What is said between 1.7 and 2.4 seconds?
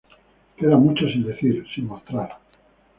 sin mostrar.